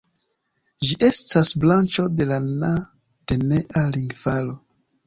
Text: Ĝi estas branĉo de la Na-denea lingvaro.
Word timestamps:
Ĝi 0.87 0.95
estas 1.09 1.51
branĉo 1.65 2.07
de 2.17 2.29
la 2.33 2.41
Na-denea 2.55 3.89
lingvaro. 3.99 4.63